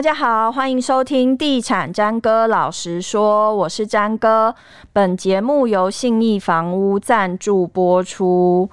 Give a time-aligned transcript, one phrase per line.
[0.00, 4.54] 大家好，欢迎收听《地产詹哥老实说》，我是詹哥。
[4.94, 8.70] 本节目由信义房屋赞助播出。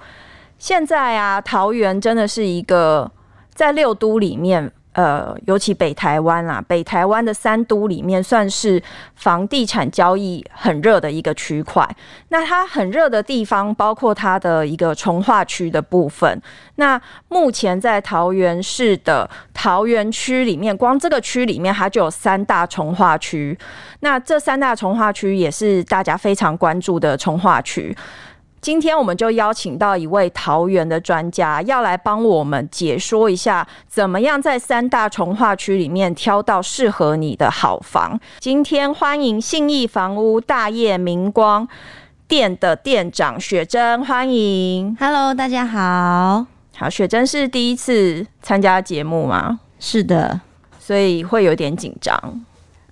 [0.56, 3.12] 现在啊，桃园真的是一个
[3.52, 4.72] 在六都里面。
[4.98, 8.82] 呃，尤其北台湾啦，北台湾的三都里面，算是
[9.14, 11.88] 房地产交易很热的一个区块。
[12.30, 16.42] 那它很热的地方，包括它的一个从化区的部分。
[16.74, 23.56] 那目前在桃园市的桃园区里面，光这个区里面，它就有三大从化区。
[24.00, 27.96] 那这三大从化区也是大家非常关注的从化区。
[28.60, 38.18] 今天我们就邀请到一位桃园的专家，要来帮我们解说一下，怎么样在三大重化区里面挑到适合你的好房。
[38.40, 41.66] 今天欢迎信义房屋大业明光
[42.26, 44.96] 店的店长雪珍，欢迎。
[44.98, 46.46] Hello，大家好。
[46.76, 49.60] 好，雪珍是第一次参加节目吗？
[49.78, 50.40] 是的，
[50.78, 52.44] 所以会有点紧张。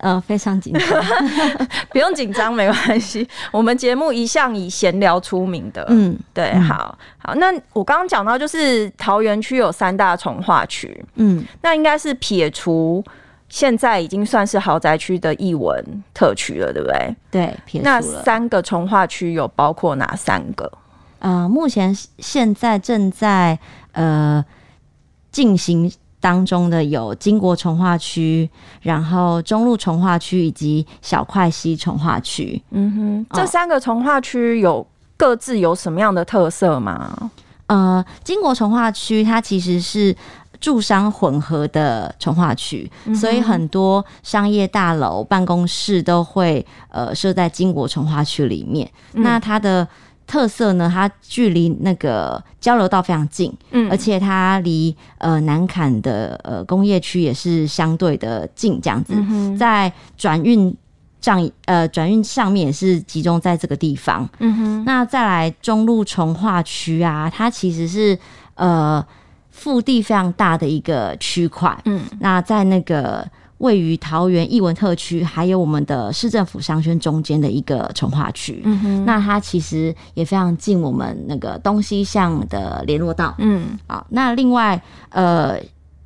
[0.07, 1.03] 呃，非常紧张，
[1.91, 3.29] 不用紧张，没关系。
[3.51, 7.35] 我们节目一向以闲聊出名的，嗯，对，好好。
[7.35, 13.03] 那我刚刚讲到，就是桃园区有三大重化区，嗯，那应该是撇除
[13.49, 15.85] 现在已经算是豪宅区的艺文
[16.15, 17.17] 特区了，对不对？
[17.33, 17.85] 对，撇除。
[17.85, 20.71] 那三个重化区有包括哪三个？
[21.19, 23.59] 呃，目前现在正在
[23.91, 24.45] 呃
[25.33, 25.91] 进行。
[26.27, 28.51] 当中的有金国从化区，
[28.83, 32.61] 然后中路从化区以及小块西从化区。
[32.73, 34.85] 嗯哼，这三个从化区有
[35.17, 37.31] 各自有什么样的特色吗？
[37.69, 40.17] 呃，金国从化区它其实是
[40.61, 48.91] 住商混合的从化区，嗯、所以很多商业大楼、办公室都会呃设在金国从化区里面。
[49.13, 49.87] 嗯、那它的
[50.27, 60.75] 特色呢，它距离那个交流道非常近，嗯，而且它离呃南坎的呃工业区也是相对的近，这样子，嗯、在转运
[61.21, 64.85] 上呃转运上面也是集中在这个地方，嗯哼。
[64.85, 68.19] 那再来中路重划区啊，它其实是
[68.55, 69.05] 呃
[69.51, 73.27] 腹地非常大的一个区块，嗯，那在那个。
[73.59, 84.79] 位于桃园艺文特区，还有我们的市政府商圈中间的一个从化区，嗯哼，那它其实也非常近我们那个东西向的联络道，嗯，好，那另外
[85.09, 85.59] 呃，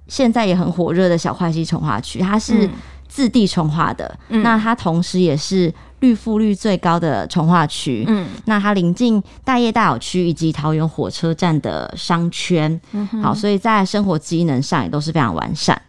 [0.07, 2.71] 现在也很火热的小块溪从化区，它是
[3.09, 12.81] 自地从化的，嗯、那它同时也是绿覆率最高的从化区，嗯，那它临近大业大有区以及桃园火车站的商圈，
[13.21, 15.81] 好，所以在生活机能上也都是非常完善。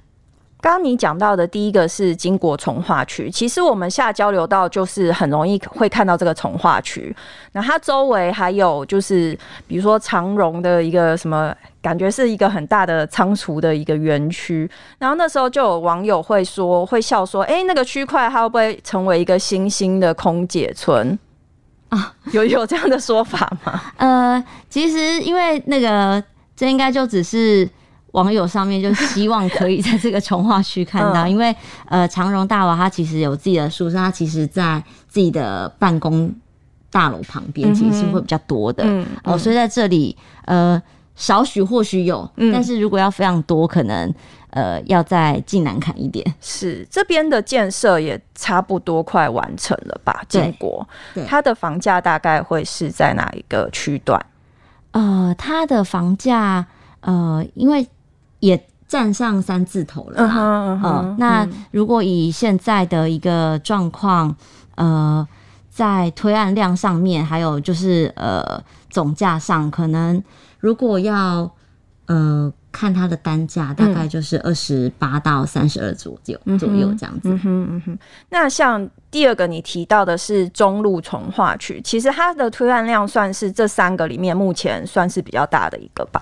[0.62, 7.14] 刚刚你讲到的第一个是经国从化区，其实我们下交流道就是很容易会看到这个从化区。
[7.54, 9.36] 那它周围还有就是，
[9.66, 11.52] 比如说长荣的一个什么，
[11.82, 14.70] 感觉是一个很大的仓储的一个园区。
[15.00, 21.18] 然后那时候就有网友会说，会笑说：“哎、欸，那个区块它会不会成为一个新兴的空姐村
[21.90, 23.82] 啊？”有有这样的说法吗？
[23.98, 26.24] 呃，其实因为那个
[26.56, 27.68] 这应该就只是。
[28.12, 31.56] 网友上面就希望可以在这个从化区看到， 因为
[31.88, 36.34] 呃长荣大娃它其实有自己的宿舍，它其实在自己的办公
[36.92, 38.84] 大楼旁边，其实是会比较多的
[39.24, 40.82] 哦，所以在这里呃
[41.16, 44.14] 少许或许有，但是如果要非常多，可能
[44.50, 46.26] 呃要再进南看一点。
[46.42, 50.22] 是这边的建设也差不多快完成了吧？
[50.28, 50.86] 经国，
[51.26, 54.26] 它的房价大概会是在哪一个区段？
[54.92, 56.66] 呃，它的房价
[57.00, 57.88] 呃因为。
[58.42, 64.36] 也站上三字头了，嗯哼，嗯，那如果以现在的一个状况，
[64.76, 65.26] 呃，
[65.70, 70.22] 在推案量上面，还有就是呃总价上，可能
[70.60, 71.50] 如果要
[72.08, 77.30] 呃看它的单价，大概就是二十八到三十二左右、嗯、左右这样子。
[77.30, 78.00] 嗯哼嗯哼。
[78.28, 86.20] 那像第二个你提到的是中路重划区，其实它的推案量算是这三个里面目前算是比较大的一个吧？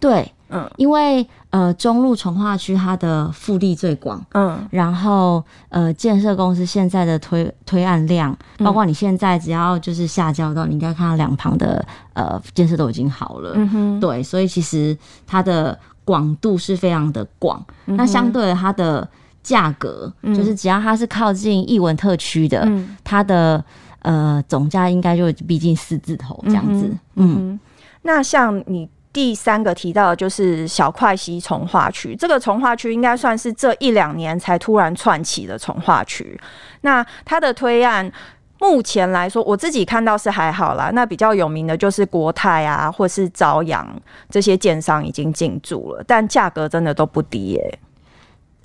[0.00, 0.32] 对。
[0.54, 14.96] 嗯，因为呃，中路从化区它的腹地最广，嗯，然后呃，建设公司现在的推推案量，包括你现在只要就是下交到，你应该看到两旁的呃建设都已经好了，嗯哼，对，所以其实
[15.26, 19.08] 它的广度是非常的广，嗯、那相对的它的
[19.42, 23.64] 价格，嗯、就是只要它是靠近艺文特区的，嗯、它的
[24.02, 27.58] 呃总价应该就逼近四字头这样子，嗯，
[28.02, 28.88] 那像你。
[29.14, 36.38] 第三个提到的就是小块溪重化区，这个重化区应该算是这一两年才突然窜起的重化区。
[36.80, 38.10] 那它的推案
[38.58, 40.90] 目前来说，我自己看到是还好啦。
[40.92, 43.88] 那比较有名的就是国泰啊，或是朝阳
[44.28, 47.78] 这些建商已经进驻了，但价格真的都不低耶、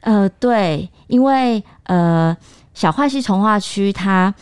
[0.01, 2.35] 呃，对，因为呃，
[2.73, 4.33] 小桧溪重化区它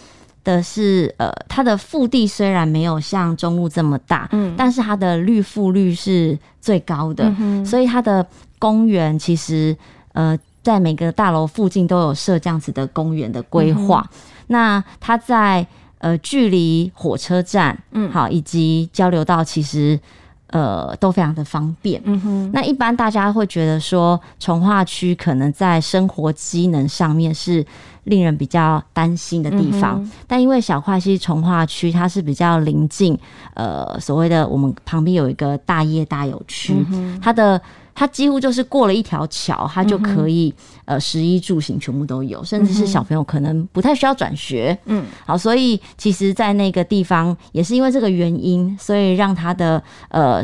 [0.48, 8.26] 的是呃，它的腹地虽然没有像中路这么大，嗯，但是它的绿覆率是最高的，嗯、所以它的
[8.58, 9.76] 公园其实
[10.14, 14.10] 呃，在每个大楼附近都有设这样子的公园的规划。
[14.14, 14.18] 嗯、
[14.48, 15.68] 那它在
[16.00, 20.00] 呃，距离火车站，嗯，好，以及交流道，其实。
[20.48, 22.02] 呃，都非常的方便。
[22.06, 27.66] 嗯哼，那一般大家会觉得说，从化区可能在生活机能上面是
[28.06, 30.02] 令人比较担心的地方。
[30.02, 33.18] 嗯、但因为小块溪从化区它是比较临近，
[33.56, 37.62] 呃，所谓的我们旁边有一个大业大有区，嗯、它的。
[38.00, 40.54] 它几乎就是过了一条桥，它就可以、
[40.86, 44.78] 嗯、呃，食衣住行全部都有，甚至是小朋友可能不太需要转学。
[44.86, 50.44] 嗯，好，所以其实，在那个地方也是因为这个原因，所以让它的呃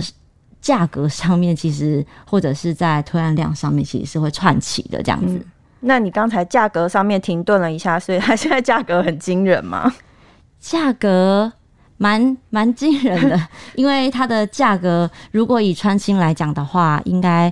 [0.61, 5.35] 价格上面，其实或者是在推案量上面，其实是会串起的这样子。
[5.35, 5.45] 嗯、
[5.81, 9.94] 那你刚才价格上面停顿了一下，所以它现在价格很惊人吗？
[10.59, 11.53] 价格。
[12.03, 13.39] 蛮蛮惊人的，
[13.75, 17.51] 因为它的价格，如果以穿心来讲的话，应该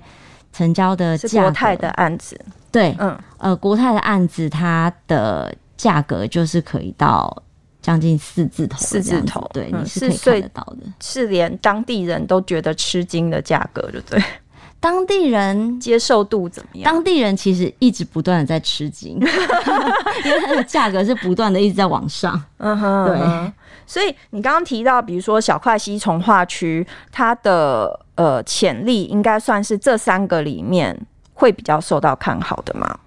[0.51, 2.37] 成交的价格，是国泰的案子，
[2.69, 7.33] 对，嗯，呃，国泰的案子，它的价格就是可以到
[7.81, 14.21] 将近四字头，四字头，对，嗯、你是可以看得到的，是连当地人都觉得吃惊的价格，对不对？
[14.81, 16.91] 当地人接受度怎么样？
[16.91, 19.11] 当地人其实一直不断的在吃惊，
[20.25, 23.53] 因为它的价格是不断的一直在往上，嗯哼，对。
[23.91, 30.97] 所以你刚刚提到，比如说小块西从化区，它的呃潜力应该算是这三个里面
[31.33, 32.97] 会比较受到看好的嘛？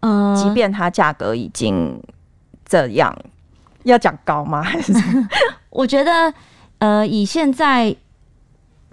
[0.00, 2.02] 嗯，即便它价格已经
[2.64, 3.14] 这样，
[3.82, 4.62] 要讲高吗？
[4.64, 4.94] 还是
[5.68, 6.32] 我觉得
[6.78, 7.94] 呃，以现在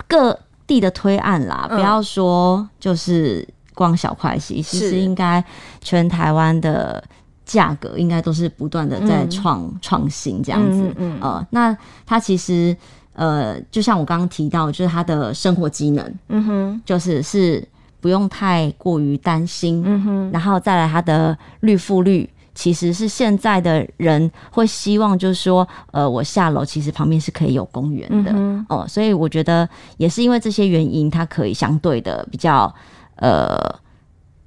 [0.10, 0.38] 各
[0.68, 5.42] 地的推案啦，不要说就是光小块西，其实应该
[5.80, 7.02] 全台湾的。
[7.50, 11.20] 价格应该都是不断的在创创、嗯、新这样子，嗯，嗯，嗯。
[11.20, 11.76] 呃，那
[12.06, 12.78] 它其实
[13.14, 17.68] 呃，就像我刚刚提到，就是它的生活机能，嗯哼，就是是
[18.00, 28.78] 不用太过于担心，嗯哼，然后再来它的绿覆率，其实是现在的人会希望，就是说，呃，我下楼其实旁边是可以有公园的，哦、嗯哼。
[28.78, 29.68] 呃，所以我觉得
[29.98, 32.72] 也是因为这些原因，它可以相对的比较
[33.16, 33.58] 呃。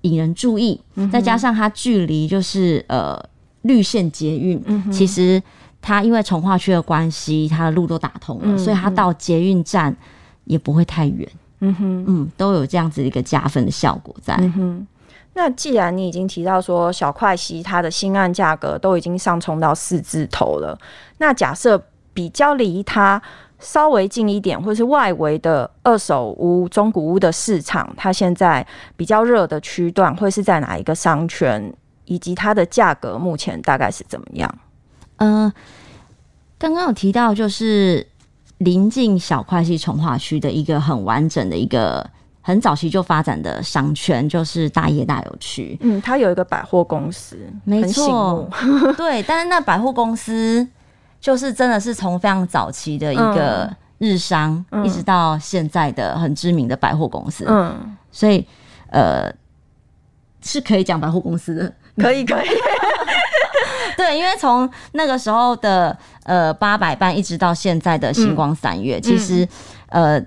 [0.02, 3.20] 引人注意，再加上它距离就是呃
[3.62, 5.42] 绿线捷运，嗯、其实
[5.80, 9.96] 它因为从化区的关系，它的路都打通了，嗯、所以它到捷运站
[10.44, 11.28] 也不会太远。
[11.60, 14.36] 嗯哼，嗯，都有这样子一个加分的效果在。
[14.40, 14.86] 嗯哼，
[15.34, 20.78] 那既然你已经提到说小块西它的新案价格都已经上冲到四字头了，
[21.18, 21.82] 那假设
[22.12, 23.22] 比较离它。
[23.62, 28.66] 稍微近一点，或是外围的二手屋、中古屋的市场，它现在
[28.96, 31.72] 比较热的区段会是在哪一个商圈，
[32.04, 34.52] 以及它的价格目前大概是怎么样？
[35.18, 35.52] 嗯、呃，
[36.58, 38.04] 刚刚有提到，就是
[38.58, 42.04] 临近小桧溪重划区的一个很完整的一个
[42.40, 45.78] 很早期就发展的商圈，就是大业大有区。
[45.82, 50.66] 嗯，它有一个百货公司，没错错，对，但是那百货公司。
[51.22, 58.44] 就是真的是从非常早期的一个日商，嗯、一直到现在的很知名的百货公司，嗯，所以
[58.90, 59.32] 呃
[60.42, 62.48] 是可以讲百货公司的，可以可以，
[63.96, 69.48] 对，因为从那个时候的呃八佰伴一直到现在的星光三月，嗯、其实
[69.90, 70.20] 呃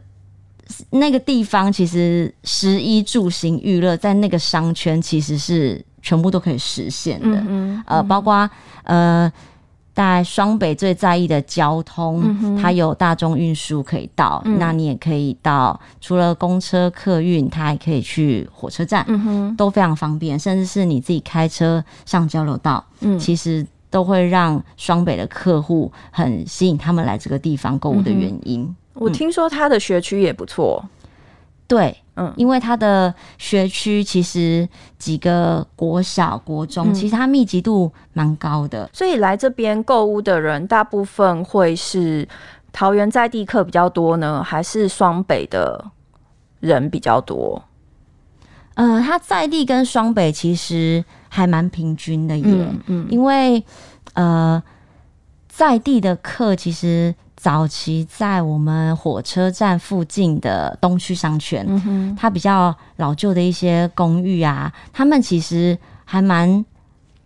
[0.91, 8.49] 那个地方其实食衣住行娱乐在那个商圈其实是全部都可以实现的，嗯嗯呃，包括
[8.85, 9.29] 呃。
[9.95, 20.37] 在双北最在意的交通，嗯、它有大众运输可以到，嗯、那你也可以到，除了公车客运，它还可以去火车站，嗯、都非常方便。
[20.37, 28.63] 甚至是你自己开车上交流道，嗯、其实都会让双北的客户很吸引他们来这个地方购物的原因。
[28.63, 30.83] 嗯、我听说它的学区也不错。
[31.67, 34.69] 对，嗯，因为它的学区其实
[34.99, 42.27] 几个国小、国中，嗯、其实它密集度蛮高的，所以来这边购物的人，大部分会是
[42.71, 45.83] 桃园在地客比较多呢，还是双北的
[46.59, 47.63] 人比较多？
[48.75, 53.63] 嗯、呃，它在地跟双北其实还蛮平均的耶，嗯，嗯因为
[54.13, 54.61] 呃，
[55.47, 57.15] 在地的客其实。
[57.35, 66.65] 早期在我们火车站附近的东区商圈，嗯、它比较老旧的一些公寓啊，他们其实还蛮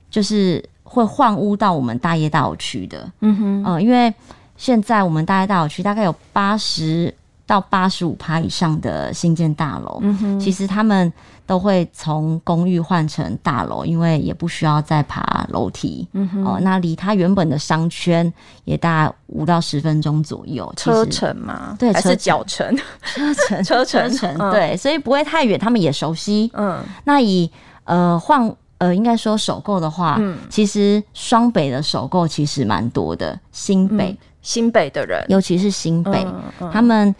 [0.10, 3.10] 就是会换屋到我们大业大有区的。
[3.22, 4.13] 嗯哼，呃，因为
[4.58, 7.13] 现在我们大业大有区大概有八十
[7.46, 11.13] 到八十五趴以上的新建大楼，嗯哼，其实他们
[11.50, 16.08] 都会从公寓换成大楼，因为也不需要再爬楼梯。
[16.13, 18.32] 嗯哼，哦，那离它原本的商圈
[18.65, 20.72] 也大概五到十分钟左右。
[20.77, 21.75] 车程吗？
[21.79, 22.77] 对，还是脚程？
[23.03, 24.51] 车程， 车程，车程。
[24.51, 26.51] 对，所以不会太远，他们也熟悉。
[26.53, 27.50] 嗯，那以
[27.86, 34.15] 呃换呃，应该说首购的话，嗯，其实双北的首购其实蛮多的，新北。
[34.44, 37.13] 新北的人，尤其是新北，嗯嗯、他们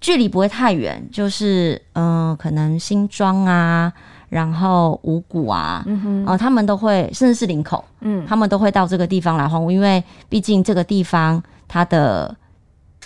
[0.00, 3.92] 距离不会太远，就是嗯、呃，可能新庄啊，
[4.30, 12.34] 然后五股啊，嗯哼，呃、他们都会，甚至是林口，嗯，他们都会到这个地方来换屋，因为毕竟这个地方它的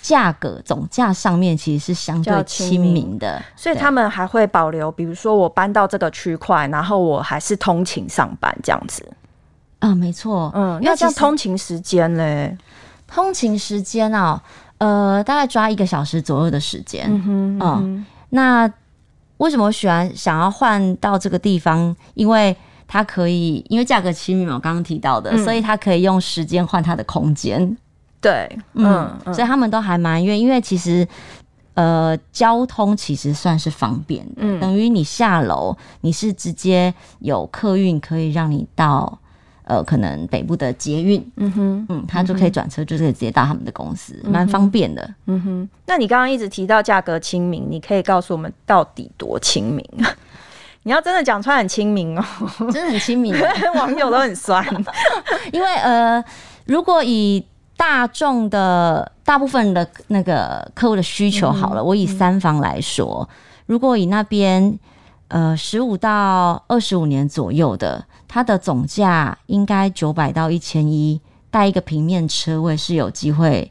[0.00, 9.04] 价格总价上面其实是相对亲民的，所以他们还会保留，比如说我搬到这个区块，然后我还是通勤上班这样子，
[9.80, 12.56] 啊、呃，没错，嗯，那这样通勤时间嘞？
[13.06, 14.42] 通勤时间啊，
[14.78, 17.06] 呃，大概抓一个小时左右的时间。
[17.08, 18.72] 嗯哼，嗯哼，嗯，那
[19.38, 21.94] 为什么我喜欢想要换到这个地方？
[22.14, 22.54] 因为
[22.86, 27.76] 它可以，因为价格亲民嘛，我刚刚提到的，嗯、所以它可以用时间换它的空间。
[28.20, 31.06] 对，嗯，嗯，所以他们都还蛮愿意，因为其实
[31.74, 39.18] 呃，交通其实算是方便的，嗯、等于你下楼，你是直接有客运可以让你到。
[39.66, 45.14] 呃，可能北部的捷运，嗯哼，嗯，他就可以转车，就可以直接到他们的公司，蛮、嗯、方便的。
[45.24, 49.82] 嗯哼，那你刚刚一直提到价格亲民，你可以告诉我们到底多亲民？
[50.84, 52.22] 你要真的讲出来很亲民哦，
[52.70, 53.34] 真的很亲民，
[53.74, 54.62] 网友都很酸。
[55.50, 56.22] 因为呃，
[56.66, 57.42] 如果以
[57.74, 63.26] 大众的大部分的那个客户的需求好了，嗯、我以三方来说，
[63.64, 64.78] 如果以那边
[65.28, 68.04] 呃十五到二十五年左右的。
[68.34, 71.20] 它的总价应该九百到一千一，
[71.52, 73.70] 带一个平面车位是有机会，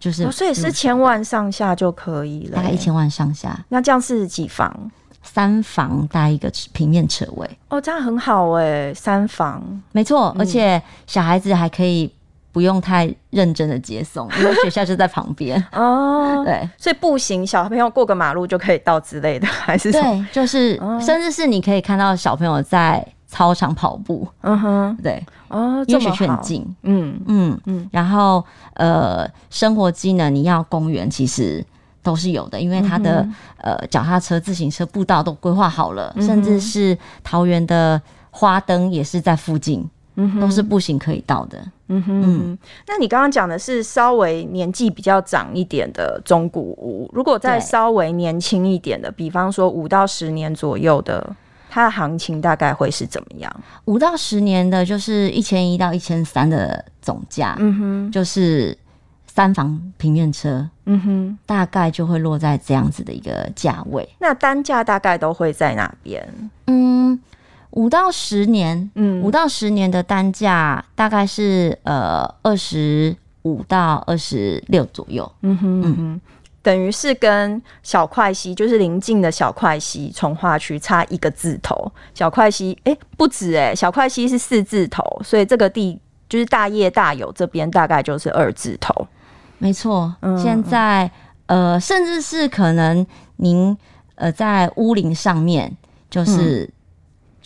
[0.00, 3.62] 就是、哦、所以是千万上下就可以了，大概一千万上下。
[3.68, 4.90] 那这样是几房？
[5.22, 12.10] 三房带一个平面车位哦，这样很好哎，三房没错，而且小孩子还可以
[12.50, 16.42] 不用太认真的接送，因为学校就在旁边 哦。
[16.48, 23.06] 对，所以步行小朋友过个马路就可以到之类的，还是对，就是、哦、甚至是你可以看到小朋友在。
[23.32, 31.64] 操场跑步，嗯哼，对，哦，因为学区很近，嗯嗯嗯，然后呃，生活机能你要公园其实
[32.02, 37.98] 都是有的，因为它的、嗯、呃脚踏车、自行车步道都规划好了，嗯、甚至是桃园的
[38.30, 41.58] 花灯也是在附近，嗯哼，都是步行可以到的，
[41.88, 51.34] 嗯哼，嗯，那你刚刚讲的是稍微年纪比较长一点的中古屋，如果再稍微年轻一点的，比方说五到十年左右的。
[51.74, 53.50] 它的行情大概会是怎么样？
[53.86, 58.76] 五到十年的，就是一千一到一千三的总价，嗯哼，就是
[59.26, 64.06] 三房平面车，嗯哼，大概就会落在这样子的一个价位。
[64.18, 66.22] 那单价大概都会在哪边？
[66.66, 67.18] 嗯，
[67.70, 76.20] 五到十年，嗯，五到十年的单价大概是呃二十五到二十六左右，嗯哼，嗯哼。
[76.62, 81.90] 等于是跟小块溪，就是邻近的小块溪从化区差一个字头。
[82.14, 89.06] 小块溪，哎、欸，不止哎、欸，小块溪是四字头，所以这个地就是大业大有这边大概就是二字头。
[89.58, 91.10] 没错，嗯、现在
[91.46, 93.76] 呃，甚至是可能您
[94.14, 95.76] 呃在屋龄上面
[96.08, 96.70] 就是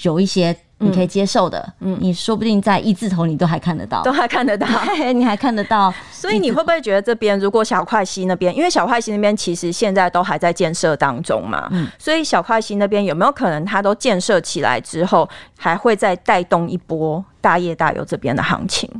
[0.02, 0.56] 有一些。
[0.78, 4.66] 你可以接受的，嗯，你说不定在一字头你都还看得到，都还看得到，
[5.14, 5.92] 你还看得到。
[6.12, 18.90] 所以你会不会觉得这边如果小块溪那边，因为小块溪那边其实现在都还在建设当中嘛，嗯，所以小块溪那边有没有可能它都建设起来之后，还会再带动一波大业大有这边的行情？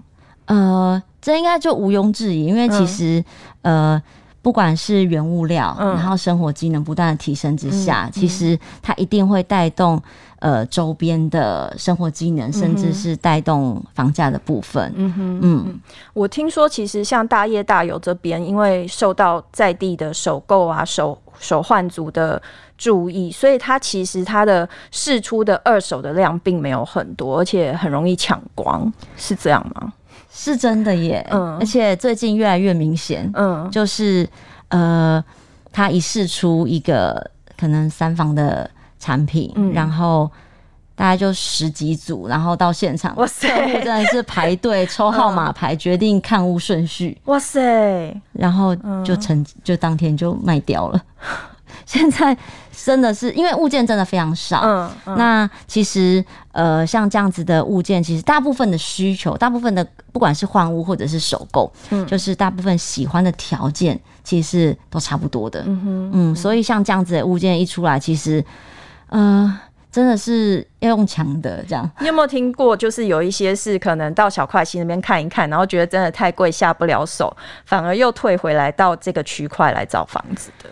[0.46, 3.22] 呃，这应该就毋庸置疑，因为其实、
[3.62, 4.02] 嗯、呃。
[4.46, 10.00] 不管是原物料，嗯、然后生活机能不断的提升之下，其实它一定会带动
[10.38, 14.92] 呃周边的生活机能，甚至是带动房价的部分。
[14.94, 15.80] 嗯哼，嗯，
[16.14, 22.40] 我听说其实像大业大有这边，因为受到在地的首购啊、首首换族的
[22.78, 29.92] 注意，所以它其实它的试出的二手的量并没有很多，而且很容易抢光，是这样吗？
[30.30, 34.28] 是真的耶，嗯，而且最近越来越明显，嗯，就是
[34.68, 35.22] 呃，
[35.72, 40.30] 他一试出一个可能三房的产品，嗯，然后
[40.94, 43.48] 大概就十几组，然后到现场，哇塞，
[43.82, 47.60] 真的是排队抽号码牌，决定看屋顺序，哇塞，
[48.32, 51.02] 然后就成就当天就卖掉了。
[51.88, 52.36] 现在
[52.84, 68.44] 真的是因为物件真的非常少，嗯，嗯，那其实呃，像这样子的物件，其实大部分的需求，大部分的不管是换屋或者是首购，嗯，就是大部分喜欢的条件，其实都差不多的，嗯哼，嗯，所以像这样子的物件一出来，其实
[69.10, 69.58] 呃，
[69.92, 71.88] 真的是要用抢的这样。
[72.00, 72.76] 你有没有听过？
[72.76, 80.68] 就是有一些是可能到小块溪那边看一看，然后觉得真的太贵下不了手，反而又退回来到这个区块来找房子的。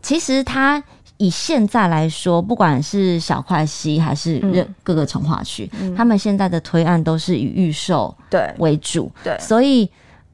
[0.00, 0.82] 嗯，其实它。
[1.22, 4.40] 以现在来说，不管是小块西还是
[4.82, 8.50] 各个城化区，嗯、他们现在的推案都是以预售对。
[8.56, 9.86] 为主，对，对，所以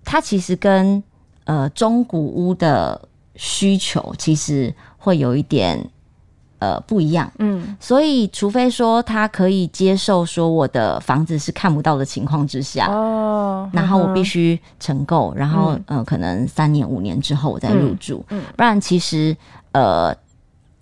[0.05, 1.03] 它其实跟
[1.43, 3.01] 呃中古屋的
[3.35, 5.85] 需求其实会有一点
[6.59, 19.37] 呃不一样，嗯，所以除非说他可以接受说我的房子是看不到的情况之下，哦，然后我必须承购，然后嗯、呃，可能三年五年之后我再入住，嗯，不然其实
[19.73, 20.15] 呃。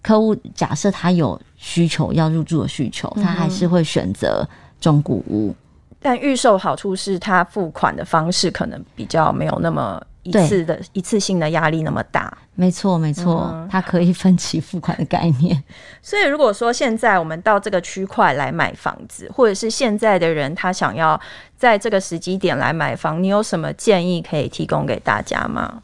[0.07, 4.47] 客户假设他有需求要入住的需求，他还是会选择
[4.79, 5.57] 中古屋。
[5.99, 12.37] 但预售好处是他付款的方式可能比较没有那么一次的一次性的压力那么大。
[12.57, 15.63] 没错，没错，它可以分期付款的概念。
[16.03, 21.21] 所以如果说现在我们到这个区块来买房子，或者是现在的人他想要
[21.57, 25.83] 在这个时机点来买房，你有什么建议可以提供给大家吗？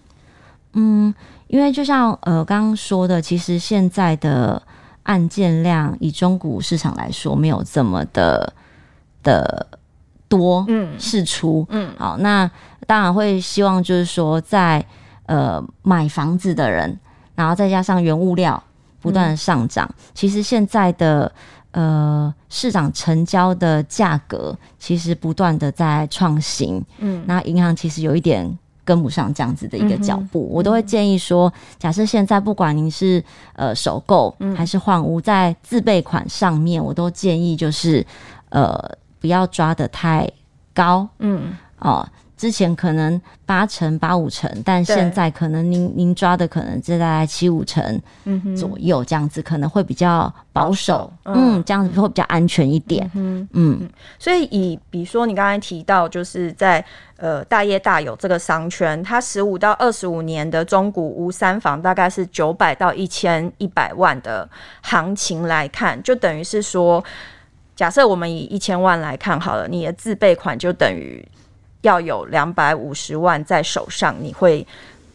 [0.72, 1.14] 嗯。
[1.48, 4.62] 因为就像呃刚刚说的，其实现在的
[5.02, 8.52] 案件量以中古市场来说，没有这么的
[9.24, 9.66] 的
[10.30, 12.50] 多，嗯，释出，嗯，好，那
[12.86, 14.82] 当然会希望就是说在，
[15.26, 16.98] 呃买房子的人，
[17.34, 18.62] 然后再加上原物料
[19.02, 21.30] 不断的上涨，嗯、其实现在的
[21.72, 28.56] 呃市场成交的价格其实不断的在创新，嗯，那银行其实有一点。
[28.82, 33.22] 跟不上这样子的一个脚步，嗯、我都会建议说，假设现在不管您是
[33.52, 38.04] 呃首购还是换屋，在自备款上面，我都建议就是
[38.48, 38.82] 呃
[39.20, 40.28] 不要抓的太
[40.74, 41.56] 高，嗯。
[41.78, 42.08] 哦。
[42.36, 48.00] 之前可能八成八五成，但现在可能您您抓的可能是大概七五成
[48.56, 53.86] 左右，这样子可能会比较保守，保守嗯，嗯，这样子会比较安全一点，嗯，嗯，
[54.18, 56.82] 所以以比如说你刚才提到，就是在
[57.18, 64.48] 呃大业大有这个商圈，它十五到二十五年的中古屋三房大概是九百到一千一百万的
[64.80, 67.04] 行情来看，就等于是说，
[67.80, 71.26] 假设我们以一千万来看好了，你的自备款就等于。
[71.82, 74.66] 要有两百五十万在手上，你会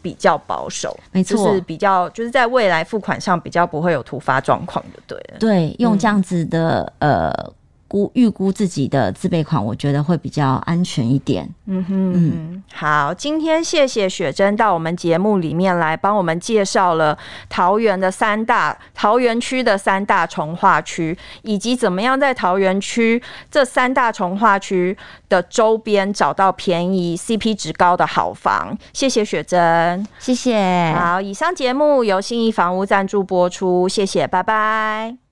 [0.02, 5.38] 比较保守，没错，就是比较就是在未来付款上比较不会有突发状况的，对。
[5.40, 7.54] 对，用这样子的、嗯、呃。
[7.96, 11.50] 估预估自己的自备款，我觉得会比较安全一点。
[11.66, 24.98] 嗯哼，嗯，好，今天谢谢雪珍到我们节目里面来帮我们介绍了桃园的三大桃园区的三大重化区，以及怎么样在桃园区这三大重化区
[25.30, 28.78] 的周边找到便宜、CP 值高的好房。
[28.92, 30.94] 谢谢雪珍，谢谢。
[30.94, 35.25] 好，以上节目由信义房屋赞助播出，谢谢，拜拜。